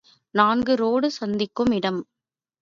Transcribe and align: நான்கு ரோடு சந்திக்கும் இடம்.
நான்கு 0.35 0.75
ரோடு 0.75 1.11
சந்திக்கும் 1.11 1.71
இடம். 1.71 2.01